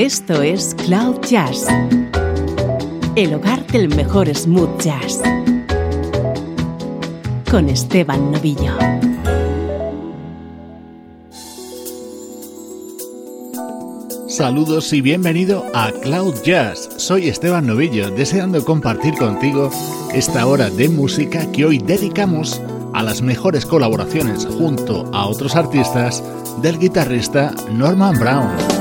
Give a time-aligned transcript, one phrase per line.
[0.00, 1.66] Esto es Cloud Jazz,
[3.16, 5.20] el hogar del mejor smooth jazz,
[7.50, 8.72] con Esteban Novillo.
[14.26, 16.88] Saludos y bienvenido a Cloud Jazz.
[16.96, 19.70] Soy Esteban Novillo, deseando compartir contigo
[20.14, 22.58] esta hora de música que hoy dedicamos
[22.94, 26.24] a las mejores colaboraciones junto a otros artistas
[26.62, 28.79] del guitarrista Norman Brown.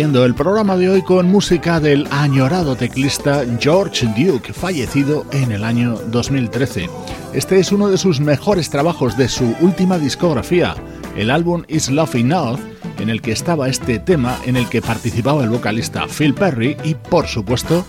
[0.00, 5.96] El programa de hoy con música del añorado teclista George Duke, fallecido en el año
[6.12, 6.88] 2013.
[7.32, 10.76] Este es uno de sus mejores trabajos de su última discografía,
[11.16, 12.60] el álbum Is Love Enough,
[13.00, 16.94] en el que estaba este tema en el que participaba el vocalista Phil Perry y,
[16.94, 17.84] por supuesto,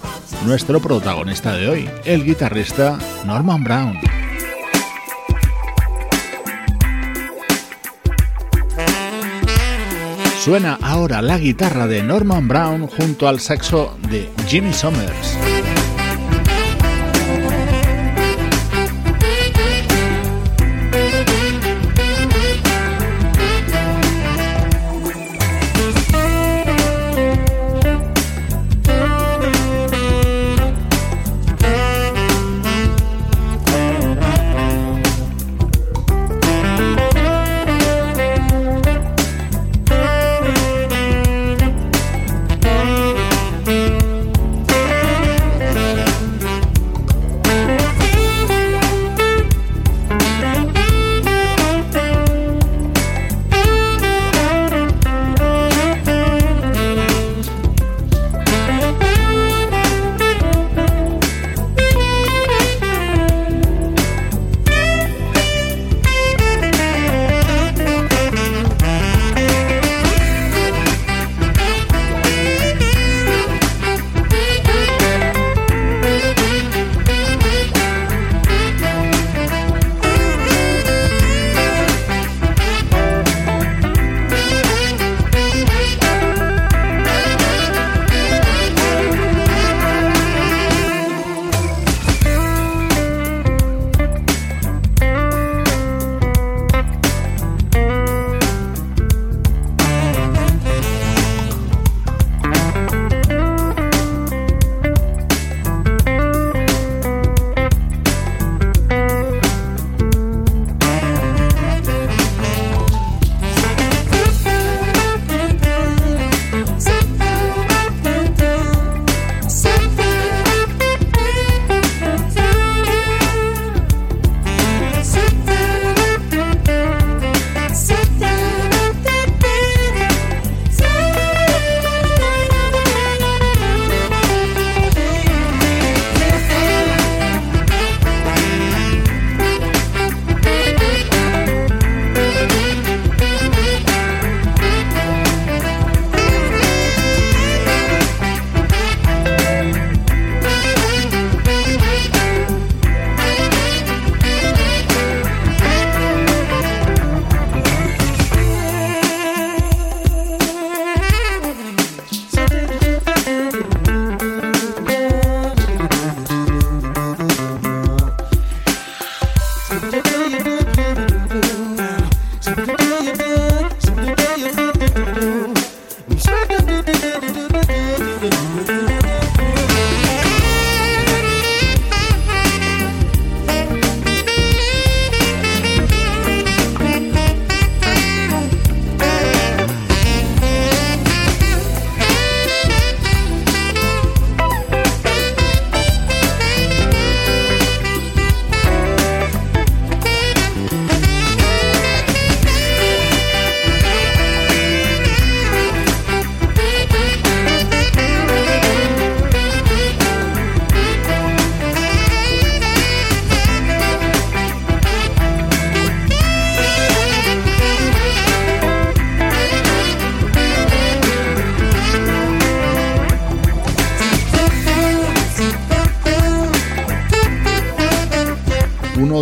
[0.48, 2.98] nuestro protagonista de hoy, el guitarrista
[3.28, 4.09] Norman Brown.
[10.50, 15.49] Suena ahora la guitarra de Norman Brown junto al saxo de Jimmy Summers.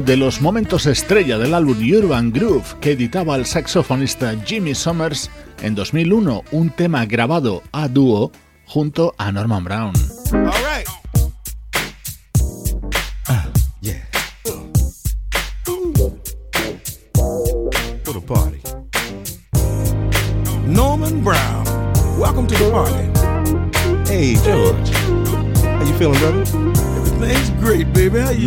[0.07, 5.29] De los momentos estrella del álbum Urban Groove que editaba el saxofonista Jimmy Summers
[5.61, 8.31] en 2001, un tema grabado a dúo
[8.65, 9.93] junto a Norman Brown.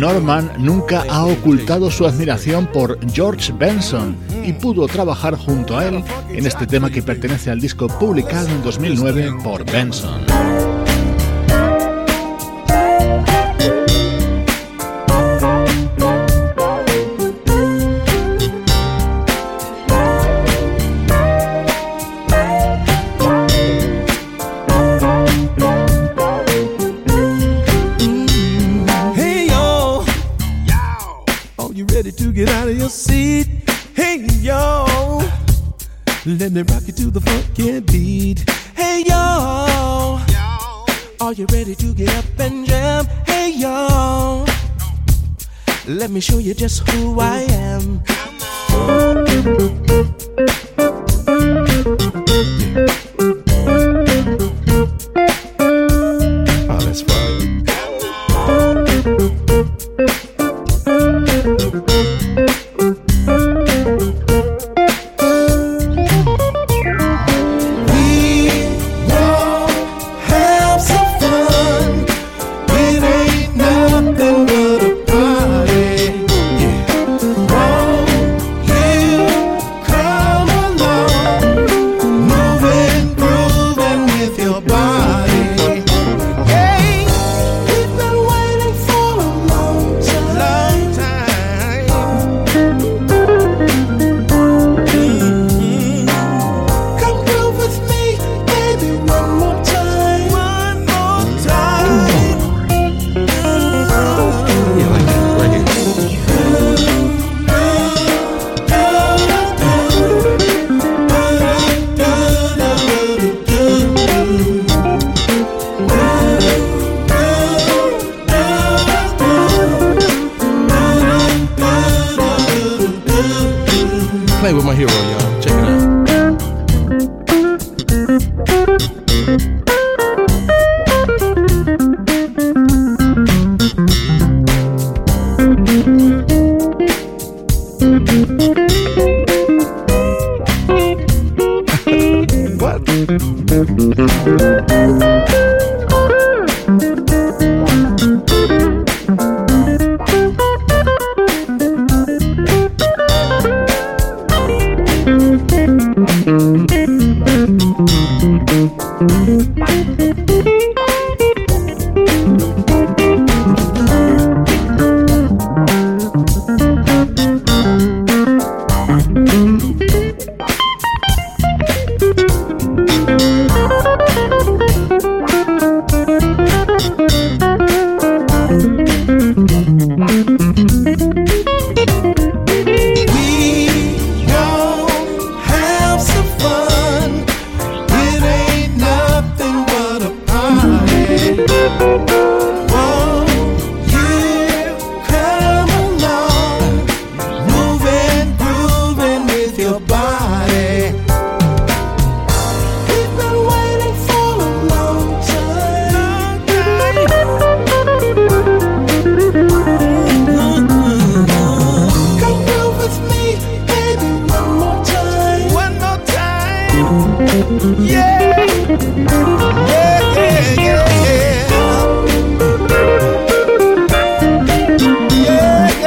[0.01, 6.03] Norman nunca ha ocultado su admiración por George Benson y pudo trabajar junto a él
[6.31, 10.70] en este tema que pertenece al disco publicado en 2009 por Benson.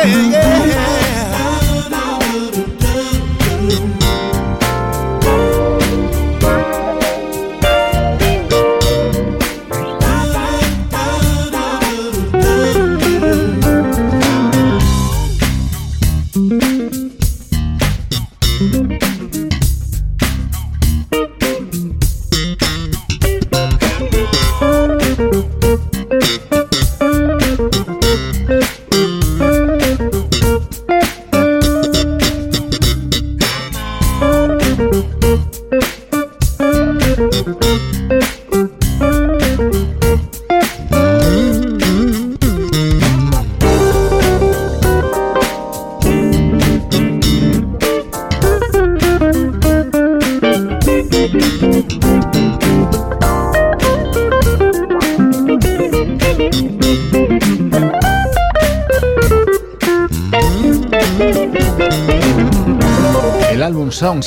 [0.07, 0.64] yeah.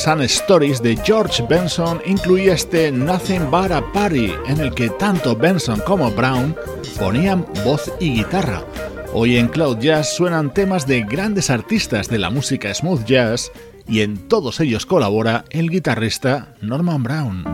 [0.08, 5.36] And Stories de George Benson incluía este Nothing But a Party, en el que tanto
[5.36, 6.56] Benson como Brown
[6.98, 8.64] ponían voz y guitarra.
[9.12, 13.52] Hoy en Cloud Jazz suenan temas de grandes artistas de la música smooth jazz
[13.86, 17.44] y en todos ellos colabora el guitarrista Norman Brown.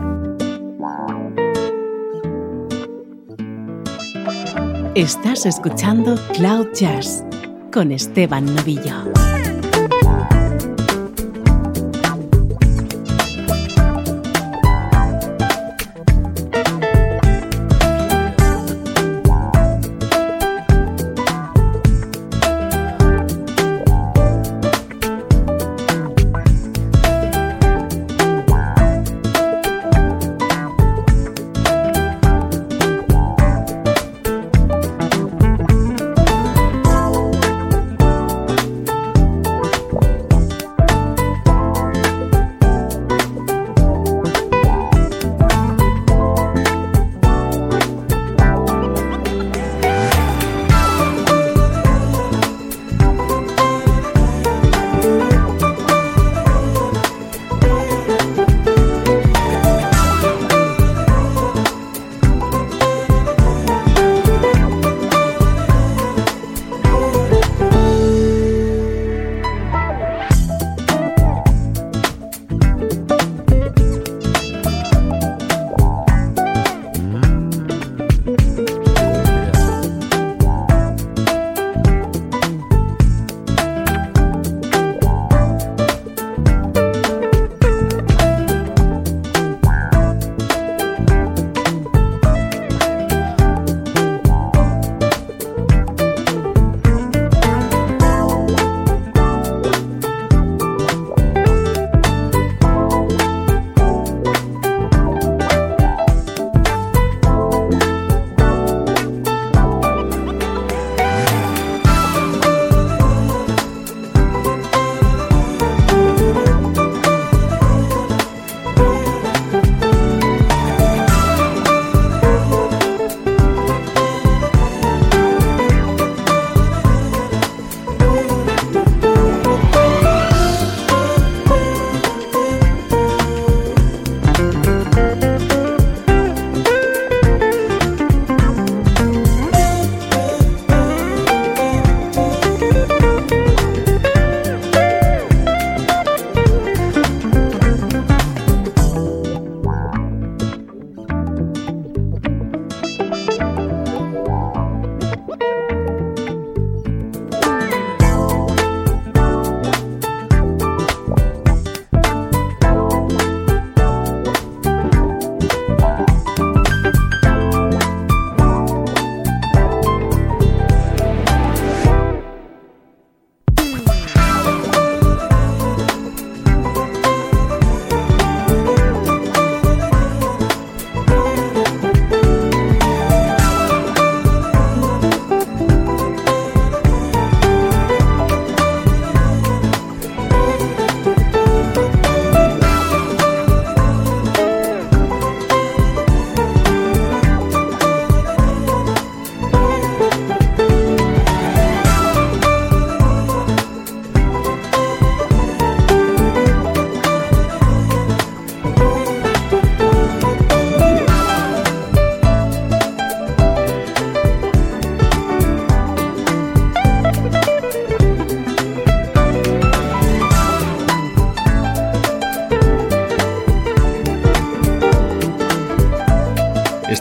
[4.95, 7.25] Estás escuchando Cloud Jazz
[7.71, 9.34] con Esteban Novillo.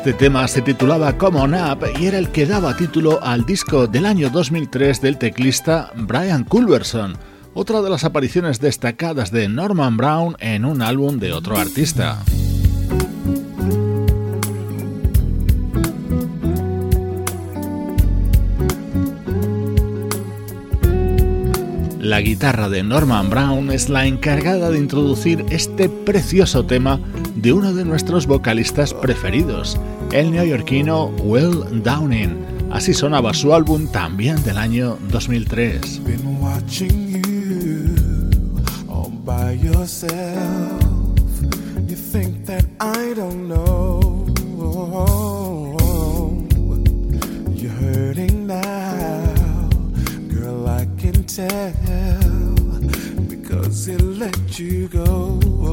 [0.04, 3.86] Este tema se titulaba Come On Up y era el que daba título al disco
[3.86, 7.16] del año 2003 del teclista Brian Culverson,
[7.54, 12.22] otra de las apariciones destacadas de Norman Brown en un álbum de otro artista.
[21.98, 27.00] La guitarra de Norman Brown es la encargada de introducir este precioso tema
[27.34, 29.78] de uno de nuestros vocalistas preferidos,
[30.12, 32.70] el neoyorquino Will Downing.
[32.70, 36.00] Así sonaba su álbum también del año 2003.
[51.34, 51.48] tell
[53.28, 55.63] because it let you go.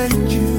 [0.00, 0.49] Let you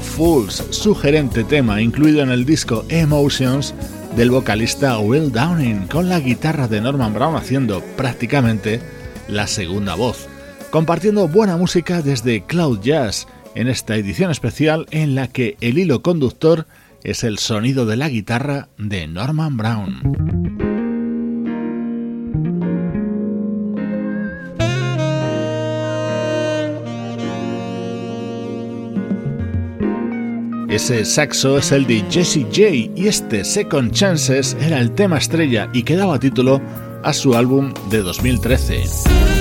[0.00, 3.74] Fools, sugerente tema incluido en el disco Emotions
[4.16, 8.80] del vocalista Will Downing, con la guitarra de Norman Brown haciendo prácticamente
[9.28, 10.28] la segunda voz,
[10.70, 16.02] compartiendo buena música desde Cloud Jazz en esta edición especial en la que el hilo
[16.02, 16.66] conductor
[17.04, 20.67] es el sonido de la guitarra de Norman Brown.
[30.68, 35.70] Ese saxo es el de Jesse J y este Second Chances era el tema estrella
[35.72, 36.60] y que daba título
[37.02, 39.37] a su álbum de 2013.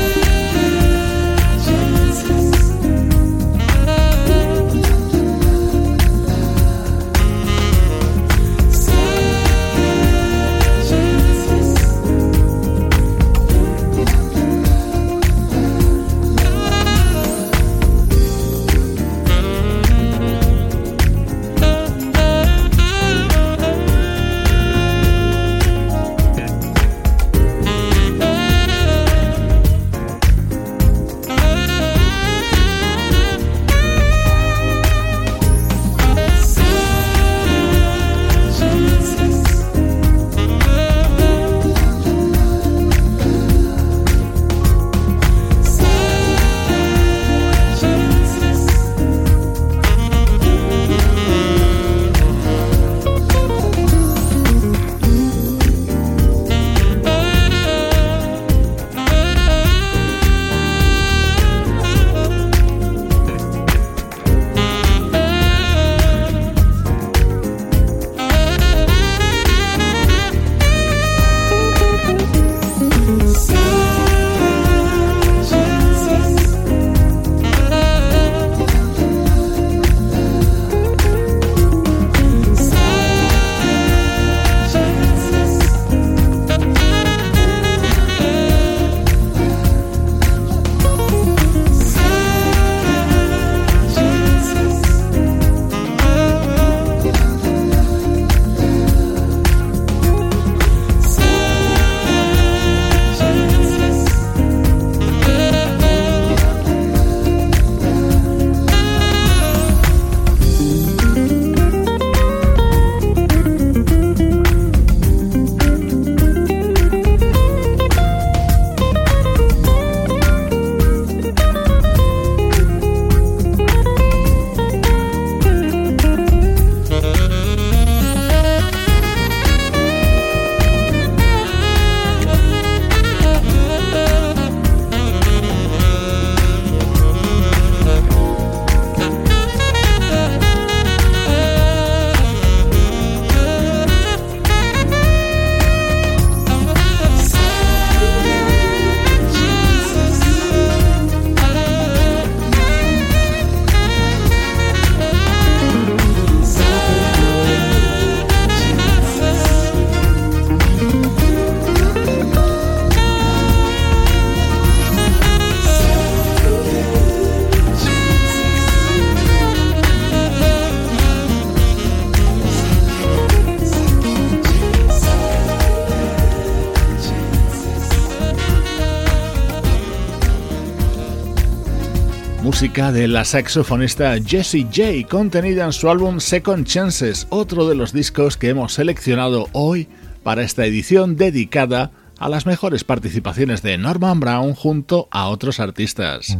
[182.78, 188.38] De la saxofonista Jessie J, contenida en su álbum Second Chances, otro de los discos
[188.38, 189.88] que hemos seleccionado hoy
[190.22, 196.38] para esta edición dedicada a las mejores participaciones de Norman Brown junto a otros artistas.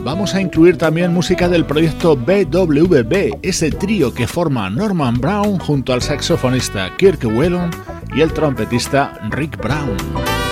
[0.00, 5.92] Vamos a incluir también música del proyecto BWB, ese trío que forma Norman Brown junto
[5.92, 10.47] al saxofonista Kirk Whelan y el trompetista Rick Brown.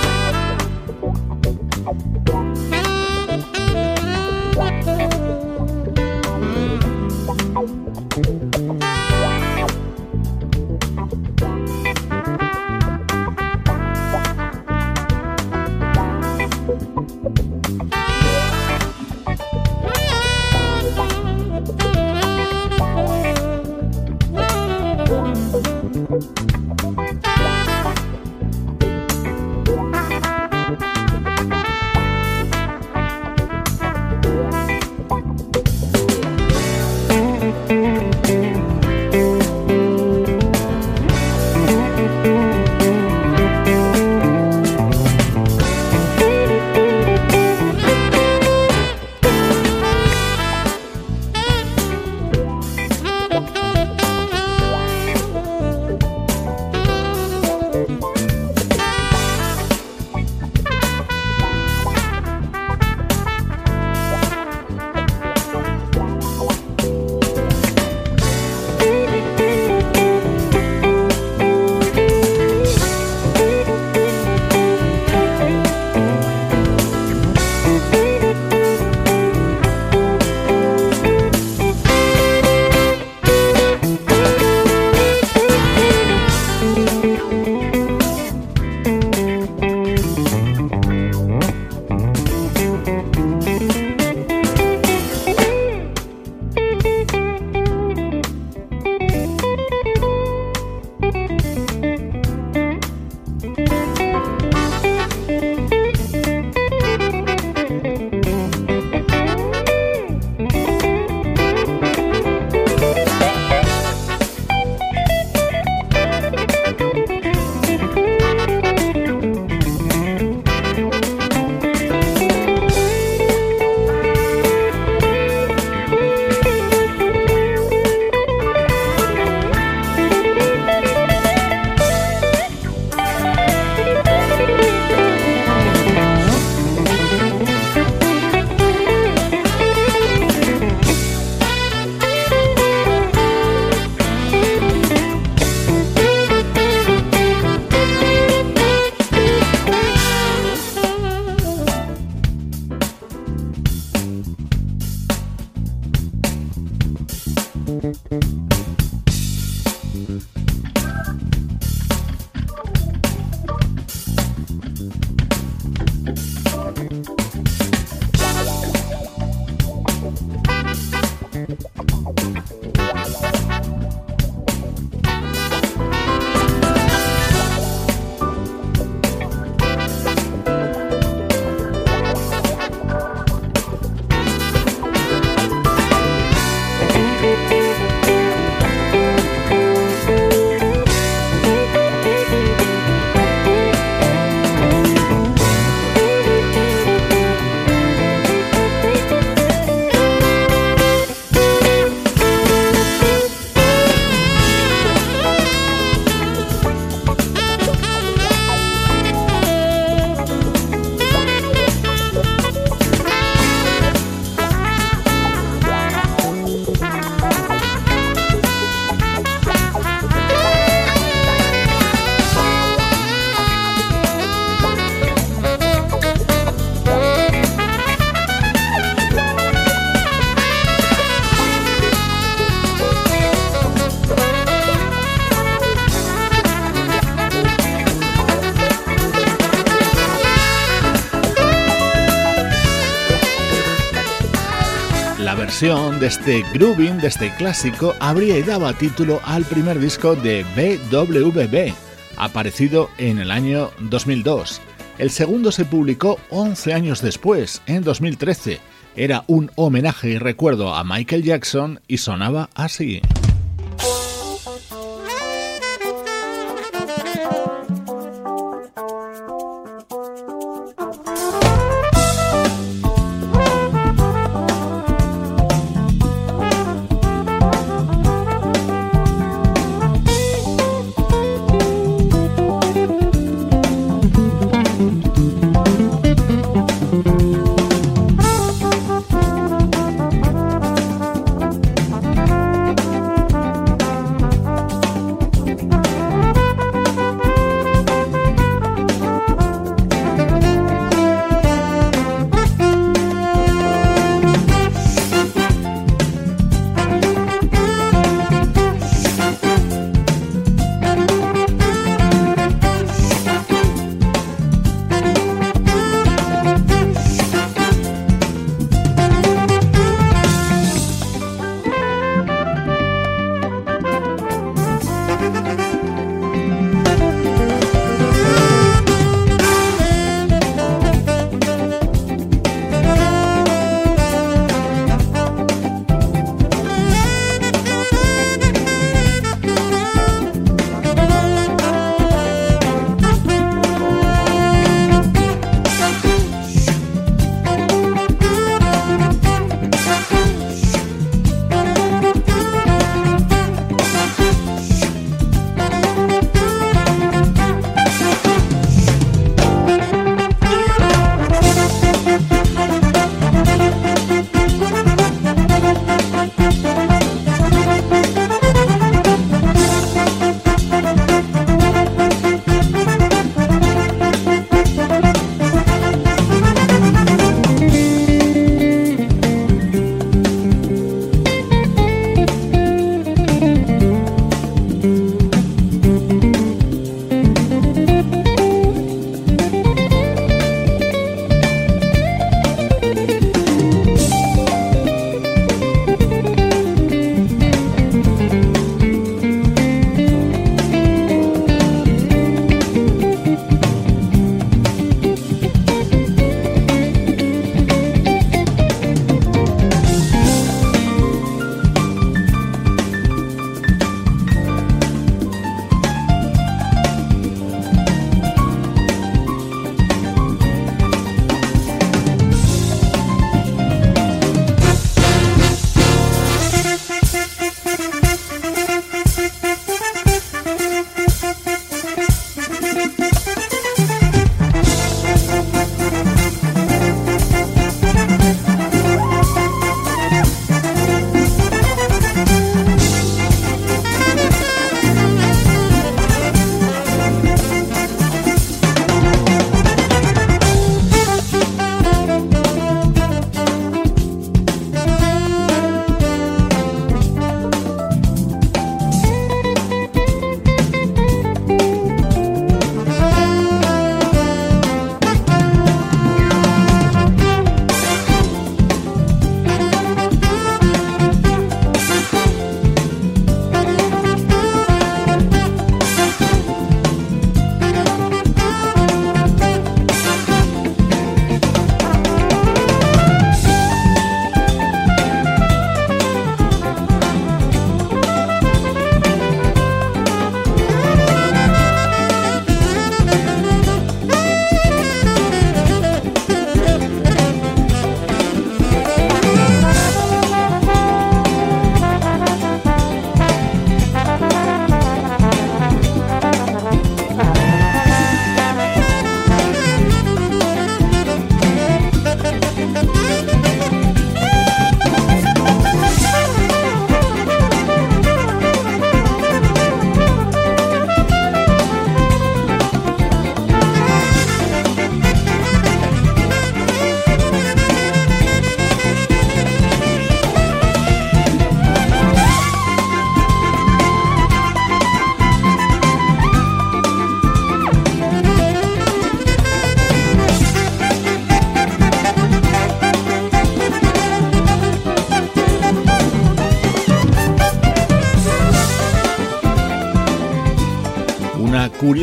[246.07, 251.75] Este grooving, de este clásico, habría y daba título al primer disco de BWB,
[252.16, 254.61] aparecido en el año 2002.
[254.99, 258.61] El segundo se publicó 11 años después, en 2013.
[258.95, 263.03] Era un homenaje y recuerdo a Michael Jackson y sonaba así.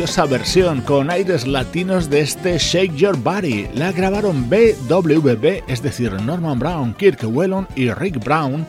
[0.04, 3.66] Versión con aires latinos de este Shake Your Body.
[3.74, 8.66] La grabaron BWB, es decir, Norman Brown, Kirk Whelan y Rick Brown,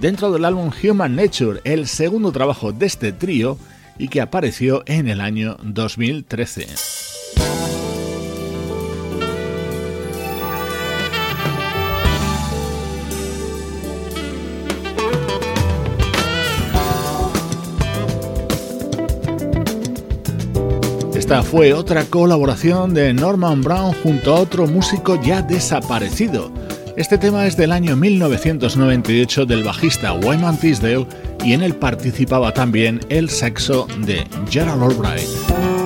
[0.00, 3.56] dentro del álbum Human Nature, el segundo trabajo de este trío
[3.96, 7.01] y que apareció en el año 2013.
[21.22, 26.50] Esta fue otra colaboración de Norman Brown junto a otro músico ya desaparecido.
[26.96, 31.06] Este tema es del año 1998 del bajista Wyman Tisdale
[31.44, 35.81] y en él participaba también el sexo de Gerald Albright.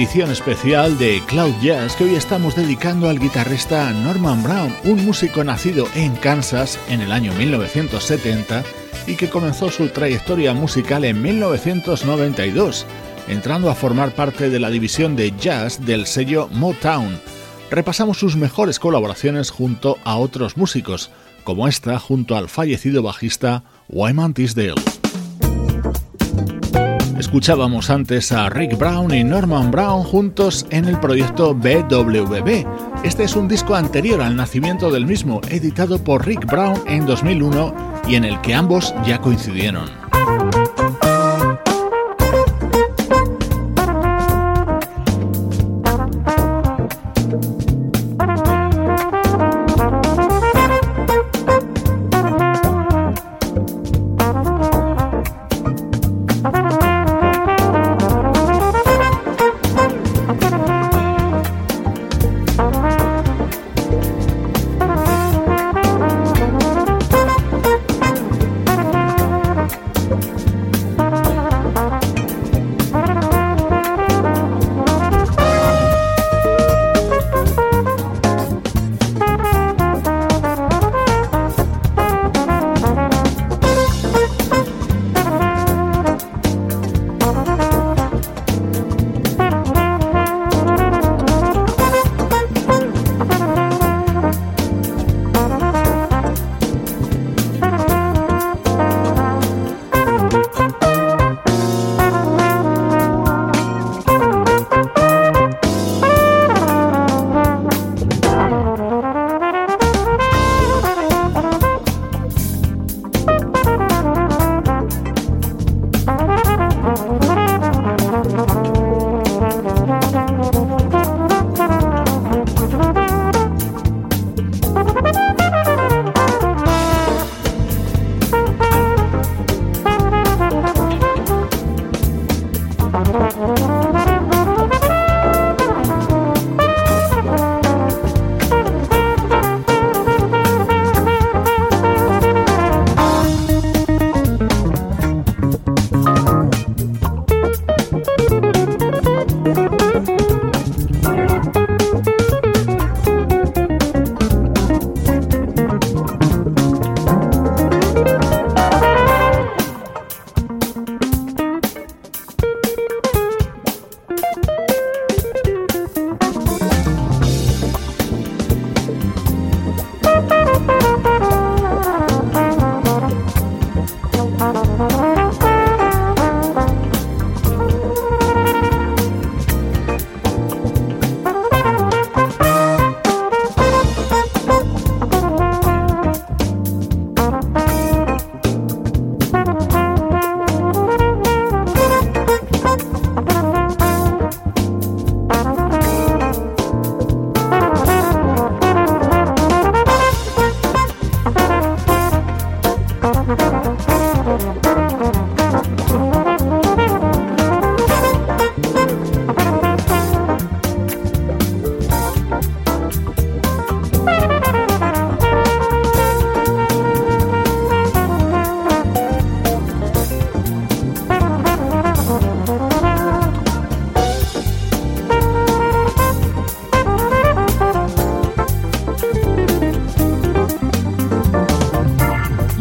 [0.00, 5.44] Edición especial de Cloud Jazz que hoy estamos dedicando al guitarrista Norman Brown, un músico
[5.44, 8.64] nacido en Kansas en el año 1970
[9.06, 12.86] y que comenzó su trayectoria musical en 1992,
[13.28, 17.20] entrando a formar parte de la división de jazz del sello Motown.
[17.70, 21.10] Repasamos sus mejores colaboraciones junto a otros músicos,
[21.44, 24.99] como esta junto al fallecido bajista Wyman Tisdale.
[27.30, 32.66] Escuchábamos antes a Rick Brown y Norman Brown juntos en el proyecto BWB.
[33.04, 38.02] Este es un disco anterior al nacimiento del mismo, editado por Rick Brown en 2001
[38.08, 40.09] y en el que ambos ya coincidieron.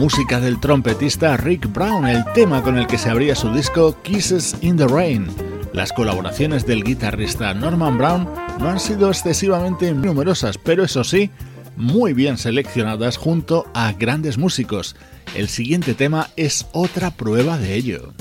[0.09, 4.75] Del trompetista Rick Brown, el tema con el que se abría su disco Kisses in
[4.75, 5.27] the Rain.
[5.71, 8.27] Las colaboraciones del guitarrista Norman Brown
[8.59, 11.29] no han sido excesivamente numerosas, pero eso sí,
[11.77, 14.95] muy bien seleccionadas junto a grandes músicos.
[15.35, 18.13] El siguiente tema es otra prueba de ello.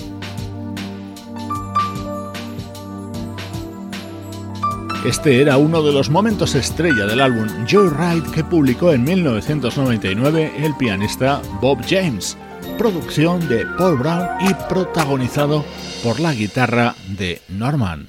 [5.04, 10.74] Este era uno de los momentos estrella del álbum Joyride que publicó en 1999 el
[10.76, 12.36] pianista Bob James,
[12.76, 15.64] producción de Paul Brown y protagonizado
[16.02, 18.08] por la guitarra de Norman.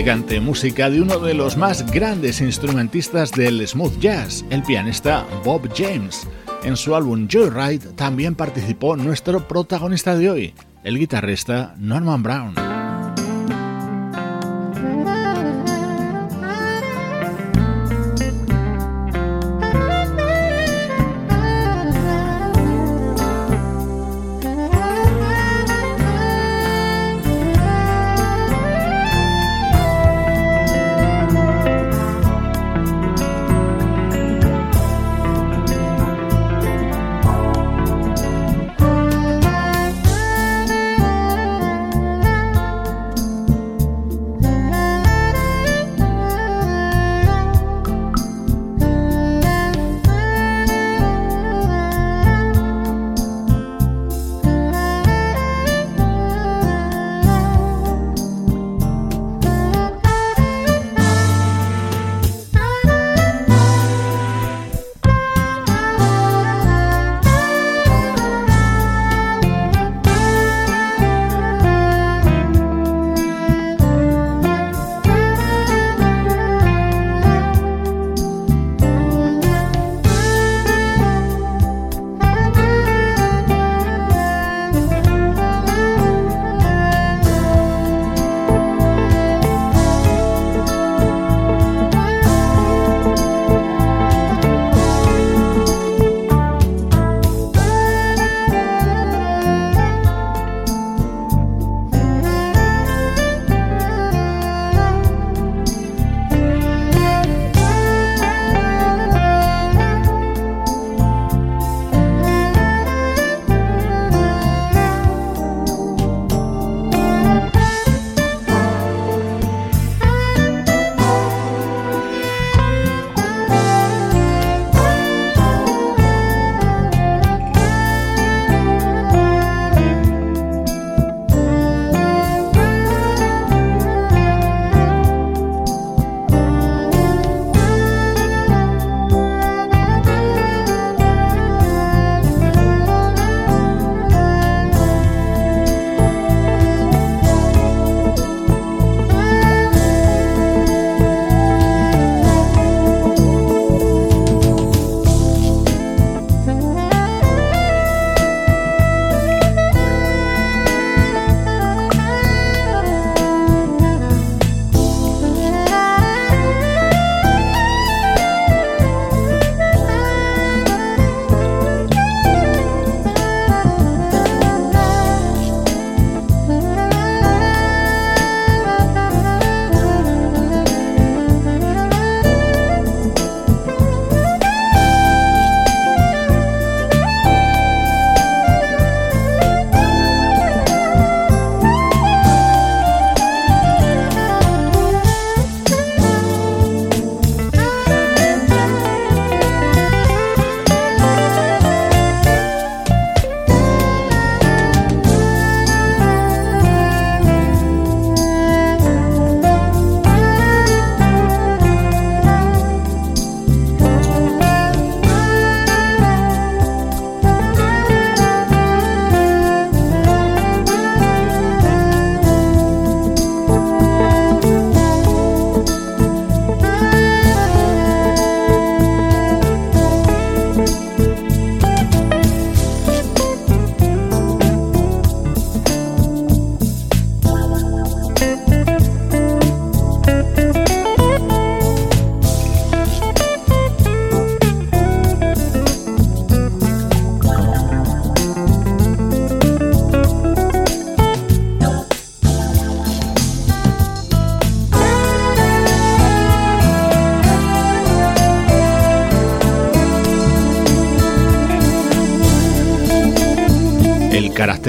[0.00, 5.68] Elegante música de uno de los más grandes instrumentistas del smooth jazz, el pianista Bob
[5.76, 6.26] James.
[6.62, 12.69] En su álbum Joyride también participó nuestro protagonista de hoy, el guitarrista Norman Brown.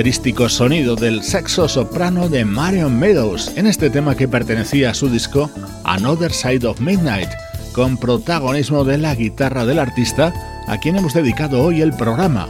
[0.02, 5.12] Característico sonido del sexo soprano de Marion Meadows en este tema que pertenecía a su
[5.12, 5.52] disco
[5.84, 7.30] Another Side of Midnight,
[7.72, 10.34] con protagonismo de la guitarra del artista
[10.66, 12.50] a quien hemos dedicado hoy el programa,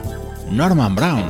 [0.50, 1.26] Norman Brown.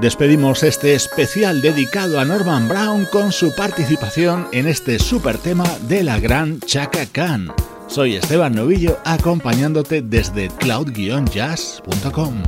[0.00, 6.02] Despedimos este especial dedicado a Norman Brown con su participación en este super tema de
[6.02, 7.52] la gran Chaka Khan.
[7.86, 12.42] Soy Esteban Novillo acompañándote desde cloud-jazz.com.